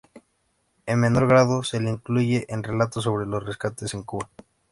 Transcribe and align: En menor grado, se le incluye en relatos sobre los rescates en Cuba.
En 0.87 0.99
menor 0.99 1.27
grado, 1.27 1.61
se 1.61 1.79
le 1.79 1.91
incluye 1.91 2.47
en 2.49 2.63
relatos 2.63 3.03
sobre 3.03 3.27
los 3.27 3.45
rescates 3.45 3.93
en 3.93 4.01
Cuba. 4.01 4.31